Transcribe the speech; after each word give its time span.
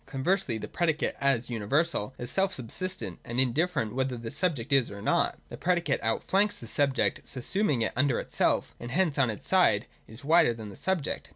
Conversely, 0.07 0.57
the 0.57 0.67
predicate 0.67 1.15
as 1.21 1.51
universal 1.51 2.15
is 2.17 2.31
self 2.31 2.51
sub 2.55 2.69
sistent, 2.69 3.19
and 3.23 3.39
indifferent 3.39 3.93
whether 3.93 4.17
this 4.17 4.35
subject 4.35 4.73
is 4.73 4.89
or 4.89 4.99
not. 4.99 5.37
The 5.49 5.57
predicate 5.57 6.01
outflanks 6.01 6.57
the 6.57 6.65
subject, 6.65 7.23
subsuming 7.23 7.83
it 7.83 7.93
under 7.95 8.19
itself: 8.19 8.73
and 8.79 8.89
hence 8.89 9.19
on 9.19 9.29
its 9.29 9.47
side 9.47 9.85
is 10.07 10.23
wider 10.25 10.55
than 10.55 10.69
the 10.69 10.75
subject. 10.75 11.29